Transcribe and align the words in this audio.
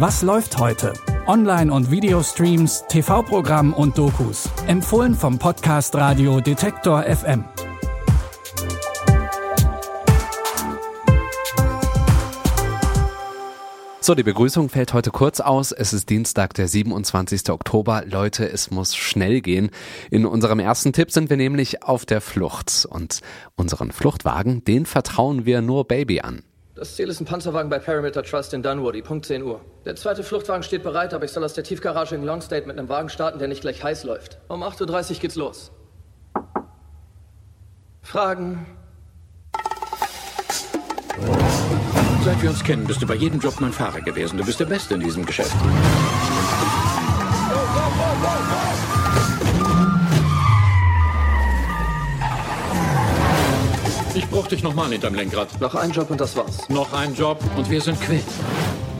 Was 0.00 0.22
läuft 0.22 0.58
heute? 0.58 0.92
Online- 1.26 1.72
und 1.72 1.90
Videostreams, 1.90 2.84
TV-Programm 2.88 3.72
und 3.72 3.98
Dokus. 3.98 4.48
Empfohlen 4.68 5.12
vom 5.12 5.40
Podcast 5.40 5.92
Radio 5.96 6.40
Detektor 6.40 7.02
FM. 7.02 7.44
So, 14.00 14.14
die 14.14 14.22
Begrüßung 14.22 14.68
fällt 14.68 14.92
heute 14.92 15.10
kurz 15.10 15.40
aus. 15.40 15.72
Es 15.72 15.92
ist 15.92 16.08
Dienstag, 16.08 16.54
der 16.54 16.68
27. 16.68 17.50
Oktober. 17.50 18.04
Leute, 18.06 18.48
es 18.48 18.70
muss 18.70 18.94
schnell 18.94 19.40
gehen. 19.40 19.70
In 20.12 20.26
unserem 20.26 20.60
ersten 20.60 20.92
Tipp 20.92 21.10
sind 21.10 21.28
wir 21.28 21.36
nämlich 21.36 21.82
auf 21.82 22.06
der 22.06 22.20
Flucht. 22.20 22.86
Und 22.88 23.20
unseren 23.56 23.90
Fluchtwagen, 23.90 24.62
den 24.62 24.86
vertrauen 24.86 25.44
wir 25.44 25.60
nur 25.60 25.88
Baby 25.88 26.20
an. 26.20 26.44
Das 26.78 26.94
Ziel 26.94 27.08
ist 27.08 27.18
ein 27.18 27.24
Panzerwagen 27.24 27.68
bei 27.68 27.80
Parameter 27.80 28.22
Trust 28.22 28.54
in 28.54 28.62
Dunwoody, 28.62 29.02
Punkt 29.02 29.26
10 29.26 29.42
Uhr. 29.42 29.60
Der 29.84 29.96
zweite 29.96 30.22
Fluchtwagen 30.22 30.62
steht 30.62 30.84
bereit, 30.84 31.12
aber 31.12 31.24
ich 31.24 31.32
soll 31.32 31.42
aus 31.42 31.54
der 31.54 31.64
Tiefgarage 31.64 32.14
in 32.14 32.22
Longstate 32.22 32.68
mit 32.68 32.78
einem 32.78 32.88
Wagen 32.88 33.08
starten, 33.08 33.40
der 33.40 33.48
nicht 33.48 33.62
gleich 33.62 33.82
heiß 33.82 34.04
läuft. 34.04 34.38
Um 34.46 34.62
8.30 34.62 35.14
Uhr 35.14 35.18
geht's 35.18 35.34
los. 35.34 35.72
Fragen? 38.00 38.64
Seit 42.24 42.40
wir 42.42 42.50
uns 42.50 42.62
kennen, 42.62 42.86
bist 42.86 43.02
du 43.02 43.08
bei 43.08 43.16
jedem 43.16 43.40
Job 43.40 43.54
mein 43.58 43.72
Fahrer 43.72 44.00
gewesen. 44.00 44.38
Du 44.38 44.44
bist 44.44 44.60
der 44.60 44.66
Beste 44.66 44.94
in 44.94 45.00
diesem 45.00 45.26
Geschäft. 45.26 45.56
Ich 54.18 54.28
brauch 54.28 54.48
dich 54.48 54.64
nochmal 54.64 54.90
hinterm 54.90 55.14
Lenkrad. 55.14 55.60
Noch 55.60 55.76
ein 55.76 55.92
Job 55.92 56.10
und 56.10 56.20
das 56.20 56.36
war's. 56.36 56.68
Noch 56.68 56.92
ein 56.92 57.14
Job 57.14 57.38
und 57.56 57.70
wir 57.70 57.80
sind 57.80 58.00
quitt. 58.00 58.24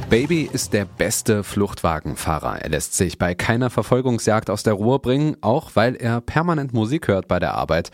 Baby 0.08 0.48
ist 0.52 0.72
der 0.72 0.84
beste 0.84 1.42
Fluchtwagenfahrer. 1.42 2.62
Er 2.62 2.68
lässt 2.68 2.94
sich 2.94 3.18
bei 3.18 3.34
keiner 3.34 3.68
Verfolgungsjagd 3.68 4.48
aus 4.48 4.62
der 4.62 4.74
Ruhe 4.74 5.00
bringen, 5.00 5.36
auch 5.40 5.72
weil 5.74 5.96
er 5.96 6.20
permanent 6.20 6.72
Musik 6.72 7.08
hört 7.08 7.26
bei 7.26 7.40
der 7.40 7.54
Arbeit. 7.54 7.90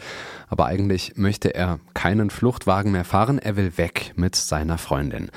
Aber 0.48 0.66
eigentlich 0.66 1.16
möchte 1.16 1.54
er 1.54 1.80
keinen 1.94 2.28
Fluchtwagen 2.28 2.92
mehr 2.92 3.06
fahren, 3.06 3.38
er 3.38 3.56
will 3.56 3.78
weg 3.78 4.12
mit 4.16 4.36
seiner 4.36 4.76
Freundin. 4.76 5.30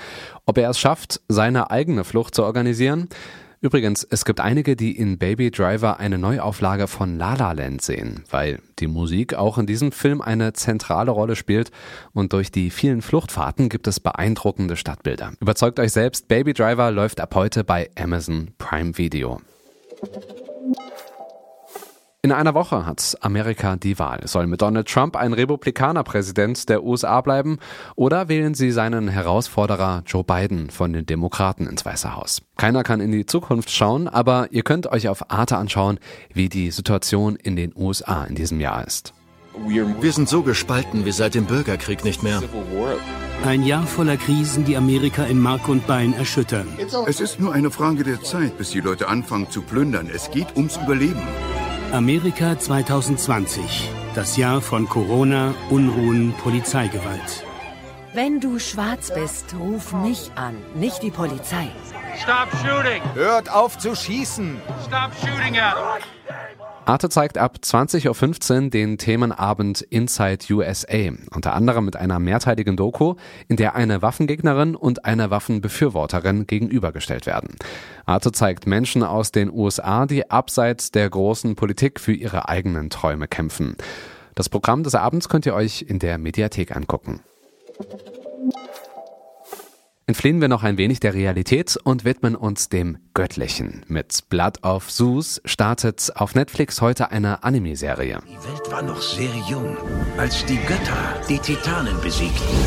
Ob 0.45 0.57
er 0.57 0.69
es 0.69 0.79
schafft, 0.79 1.21
seine 1.29 1.71
eigene 1.71 2.03
Flucht 2.03 2.35
zu 2.35 2.43
organisieren? 2.43 3.07
Übrigens, 3.59 4.03
es 4.03 4.23
gibt 4.23 4.39
einige, 4.39 4.75
die 4.75 4.95
in 4.95 5.17
Baby 5.17 5.49
Driver 5.49 5.99
eine 5.99 6.19
Neuauflage 6.19 6.87
von 6.87 7.17
La 7.17 7.33
La 7.33 7.53
Land 7.53 7.81
sehen, 7.81 8.23
weil 8.29 8.59
die 8.77 8.87
Musik 8.87 9.33
auch 9.33 9.57
in 9.57 9.65
diesem 9.65 9.91
Film 9.91 10.21
eine 10.21 10.53
zentrale 10.53 11.09
Rolle 11.09 11.35
spielt 11.35 11.71
und 12.13 12.33
durch 12.33 12.51
die 12.51 12.69
vielen 12.69 13.01
Fluchtfahrten 13.01 13.69
gibt 13.69 13.87
es 13.87 13.99
beeindruckende 13.99 14.75
Stadtbilder. 14.75 15.33
Überzeugt 15.39 15.79
euch 15.79 15.91
selbst, 15.91 16.27
Baby 16.27 16.53
Driver 16.53 16.91
läuft 16.91 17.19
ab 17.19 17.33
heute 17.33 17.63
bei 17.63 17.89
Amazon 17.95 18.51
Prime 18.59 18.95
Video. 18.97 19.41
In 22.27 22.33
einer 22.33 22.53
Woche 22.53 22.85
hat 22.85 23.15
Amerika 23.21 23.77
die 23.77 23.99
Wahl. 23.99 24.19
Soll 24.25 24.47
mit 24.47 24.61
Donald 24.61 24.89
Trump 24.89 25.15
ein 25.15 25.31
Republikaner 25.31 26.03
Präsident 26.03 26.67
der 26.67 26.83
USA 26.83 27.21
bleiben 27.21 27.57
oder 27.95 28.27
wählen 28.27 28.53
sie 28.53 28.71
seinen 28.71 29.07
Herausforderer 29.07 30.03
Joe 30.05 30.25
Biden 30.25 30.69
von 30.69 30.91
den 30.91 31.05
Demokraten 31.05 31.67
ins 31.67 31.85
Weiße 31.85 32.17
Haus? 32.17 32.41
Keiner 32.57 32.83
kann 32.83 32.99
in 32.99 33.13
die 33.13 33.25
Zukunft 33.25 33.71
schauen, 33.71 34.09
aber 34.09 34.47
ihr 34.51 34.63
könnt 34.63 34.87
euch 34.87 35.07
auf 35.07 35.31
Arte 35.31 35.55
anschauen, 35.55 35.99
wie 36.33 36.49
die 36.49 36.69
Situation 36.71 37.37
in 37.37 37.55
den 37.55 37.71
USA 37.73 38.25
in 38.25 38.35
diesem 38.35 38.59
Jahr 38.59 38.85
ist. 38.85 39.13
Wir 39.65 40.11
sind 40.11 40.27
so 40.27 40.41
gespalten 40.41 41.05
wie 41.05 41.13
seit 41.13 41.33
dem 41.33 41.45
Bürgerkrieg 41.45 42.03
nicht 42.03 42.23
mehr. 42.23 42.43
Ein 43.45 43.63
Jahr 43.63 43.87
voller 43.87 44.17
Krisen, 44.17 44.65
die 44.65 44.75
Amerika 44.75 45.23
in 45.23 45.39
Mark 45.39 45.69
und 45.69 45.87
Bein 45.87 46.13
erschüttern. 46.13 46.67
Es 47.05 47.21
ist 47.21 47.39
nur 47.39 47.53
eine 47.53 47.71
Frage 47.71 48.03
der 48.03 48.21
Zeit, 48.21 48.57
bis 48.57 48.71
die 48.71 48.81
Leute 48.81 49.07
anfangen 49.07 49.49
zu 49.49 49.61
plündern. 49.61 50.09
Es 50.13 50.29
geht 50.29 50.57
ums 50.57 50.75
Überleben. 50.75 51.21
Amerika 51.93 52.59
2020. 52.59 53.89
Das 54.13 54.35
Jahr 54.35 54.61
von 54.61 54.89
Corona, 54.89 55.53
Unruhen, 55.69 56.33
Polizeigewalt. 56.43 57.45
Wenn 58.13 58.41
du 58.41 58.59
schwarz 58.59 59.13
bist, 59.13 59.55
ruf 59.57 59.93
mich 59.93 60.31
an, 60.35 60.55
nicht 60.75 61.01
die 61.01 61.11
Polizei. 61.11 61.69
Stop 62.21 62.49
shooting! 62.61 63.01
Hört 63.13 63.49
auf 63.49 63.77
zu 63.77 63.95
schießen! 63.95 64.59
Stop 64.85 65.11
shooting 65.21 65.57
at 65.57 65.75
him! 65.75 66.16
Arte 66.87 67.09
zeigt 67.09 67.37
ab 67.37 67.57
20.15 67.61 68.63
Uhr 68.63 68.69
den 68.69 68.97
Themenabend 68.97 69.81
Inside 69.81 70.45
USA, 70.51 71.11
unter 71.35 71.53
anderem 71.53 71.83
mit 71.83 71.97
einer 71.97 72.17
mehrteiligen 72.17 72.77
Doku, 72.77 73.15
in 73.49 73.57
der 73.57 73.75
eine 73.75 74.01
Waffengegnerin 74.01 74.73
und 74.73 75.03
eine 75.03 75.29
Waffenbefürworterin 75.29 76.47
gegenübergestellt 76.47 77.25
werden. 77.25 77.57
Arte 78.05 78.31
zeigt 78.31 78.67
Menschen 78.67 79.03
aus 79.03 79.33
den 79.33 79.51
USA, 79.51 80.05
die 80.05 80.31
abseits 80.31 80.89
der 80.91 81.09
großen 81.09 81.57
Politik 81.57 81.99
für 81.99 82.13
ihre 82.13 82.47
eigenen 82.47 82.89
Träume 82.89 83.27
kämpfen. 83.27 83.75
Das 84.35 84.47
Programm 84.47 84.83
des 84.83 84.95
Abends 84.95 85.27
könnt 85.27 85.45
ihr 85.45 85.55
euch 85.55 85.81
in 85.81 85.99
der 85.99 86.17
Mediathek 86.17 86.73
angucken. 86.73 87.19
Entfliehen 90.09 90.39
wir 90.39 90.47
noch 90.47 90.63
ein 90.63 90.77
wenig 90.77 91.01
der 91.01 91.13
Realität 91.13 91.77
und 91.83 92.05
widmen 92.05 92.37
uns 92.37 92.69
dem 92.69 92.97
Göttlichen. 93.13 93.83
Mit 93.89 94.29
Blood 94.29 94.63
of 94.63 94.87
Zeus 94.87 95.41
startet 95.43 96.13
auf 96.15 96.33
Netflix 96.33 96.79
heute 96.79 97.11
eine 97.11 97.43
Anime-Serie. 97.43 98.19
Die 98.25 98.49
Welt 98.49 98.71
war 98.71 98.81
noch 98.81 99.01
sehr 99.01 99.35
jung, 99.49 99.75
als 100.17 100.45
die 100.45 100.55
Götter 100.59 101.21
die 101.27 101.37
Titanen 101.39 101.99
besiegten. 101.99 102.57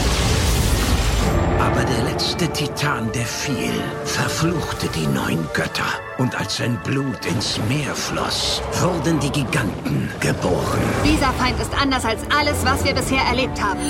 Aber 1.58 1.82
der 1.82 2.12
letzte 2.12 2.46
Titan, 2.52 3.10
der 3.12 3.24
fiel, 3.24 3.72
verfluchte 4.04 4.88
die 4.94 5.06
neun 5.06 5.42
Götter. 5.54 5.98
Und 6.18 6.38
als 6.38 6.58
sein 6.58 6.78
Blut 6.84 7.24
ins 7.24 7.58
Meer 7.70 7.94
floss, 7.94 8.60
wurden 8.82 9.18
die 9.18 9.30
Giganten 9.30 10.10
geboren. 10.20 10.80
Dieser 11.06 11.32
Feind 11.32 11.58
ist 11.58 11.72
anders 11.80 12.04
als 12.04 12.20
alles, 12.38 12.62
was 12.66 12.84
wir 12.84 12.92
bisher 12.92 13.22
erlebt 13.22 13.58
haben. 13.62 13.80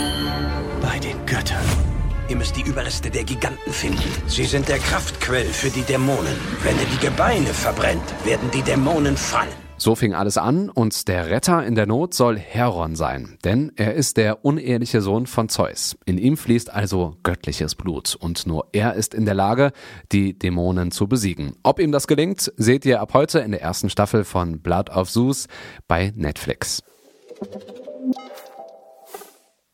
Bei 0.81 1.01
den 1.01 1.17
Göttern 1.27 1.90
Ihr 2.31 2.37
müsst 2.37 2.57
die 2.57 2.63
Überreste 2.63 3.11
der 3.11 3.25
Giganten 3.25 3.73
finden. 3.73 4.09
Sie 4.29 4.45
sind 4.45 4.69
der 4.69 4.79
Kraftquell 4.79 5.47
für 5.47 5.69
die 5.69 5.83
Dämonen. 5.83 6.37
Wenn 6.63 6.79
ihr 6.79 6.87
die 6.87 7.05
Gebeine 7.05 7.49
verbrennt, 7.49 8.05
werden 8.25 8.49
die 8.55 8.63
Dämonen 8.63 9.17
fallen. 9.17 9.51
So 9.79 9.97
fing 9.97 10.15
alles 10.15 10.39
an 10.39 10.71
und 10.71 11.09
der 11.09 11.29
Retter 11.29 11.67
in 11.67 11.75
der 11.75 11.87
Not 11.87 12.15
soll 12.15 12.39
Heron 12.39 12.95
sein, 12.95 13.37
denn 13.43 13.73
er 13.75 13.95
ist 13.95 14.17
der 14.17 14.45
uneheliche 14.45 15.01
Sohn 15.01 15.27
von 15.27 15.49
Zeus. 15.49 15.97
In 16.05 16.19
ihm 16.19 16.37
fließt 16.37 16.73
also 16.73 17.17
göttliches 17.25 17.75
Blut 17.75 18.15
und 18.15 18.47
nur 18.47 18.69
er 18.73 18.95
ist 18.95 19.13
in 19.13 19.25
der 19.25 19.35
Lage, 19.35 19.73
die 20.13 20.39
Dämonen 20.39 20.93
zu 20.93 21.09
besiegen. 21.09 21.57
Ob 21.65 21.81
ihm 21.81 21.91
das 21.91 22.07
gelingt, 22.07 22.53
seht 22.57 22.85
ihr 22.85 23.01
ab 23.01 23.13
heute 23.13 23.41
in 23.41 23.51
der 23.51 23.63
ersten 23.63 23.91
Staffel 23.91 24.23
von 24.23 24.61
Blood 24.61 24.91
of 24.91 25.11
Zeus 25.11 25.49
bei 25.89 26.13
Netflix. 26.15 26.85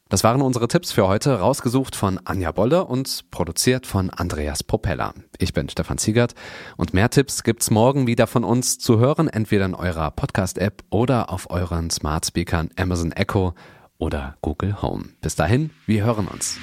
Das 0.08 0.22
waren 0.22 0.40
unsere 0.40 0.68
Tipps 0.68 0.92
für 0.92 1.08
heute, 1.08 1.40
rausgesucht 1.40 1.96
von 1.96 2.20
Anja 2.24 2.52
Bolle 2.52 2.84
und 2.84 3.28
produziert 3.32 3.88
von 3.88 4.08
Andreas 4.10 4.62
Propeller. 4.62 5.12
Ich 5.38 5.52
bin 5.52 5.68
Stefan 5.68 5.98
Ziegert 5.98 6.34
und 6.76 6.94
mehr 6.94 7.10
Tipps 7.10 7.42
gibt's 7.42 7.72
morgen 7.72 8.06
wieder 8.06 8.28
von 8.28 8.44
uns 8.44 8.78
zu 8.78 9.00
hören, 9.00 9.26
entweder 9.26 9.64
in 9.64 9.74
eurer 9.74 10.12
Podcast-App 10.12 10.84
oder 10.90 11.30
auf 11.30 11.50
euren 11.50 11.90
Smart 11.90 12.24
Speakern 12.24 12.70
Amazon 12.76 13.10
Echo 13.10 13.54
oder 13.98 14.36
Google 14.42 14.80
Home. 14.80 15.06
Bis 15.22 15.34
dahin, 15.34 15.70
wir 15.86 16.04
hören 16.04 16.28
uns. 16.28 16.58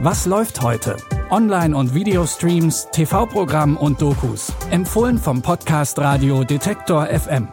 Was 0.00 0.26
läuft 0.26 0.60
heute? 0.62 0.96
Online- 1.30 1.76
und 1.76 1.94
Videostreams, 1.94 2.88
TV-Programm 2.90 3.76
und 3.76 4.02
Dokus. 4.02 4.52
Empfohlen 4.70 5.18
vom 5.18 5.42
Podcast 5.42 5.96
Radio 6.00 6.42
Detektor 6.42 7.06
FM. 7.06 7.46